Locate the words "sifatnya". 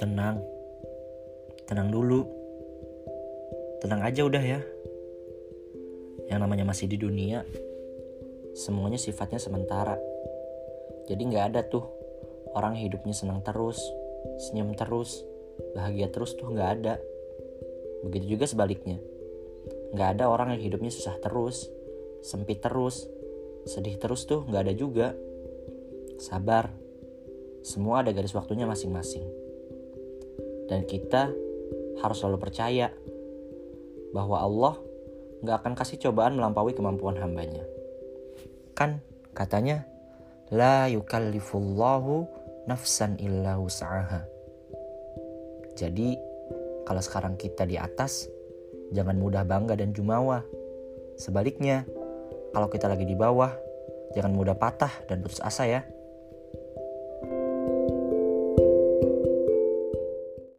8.96-9.36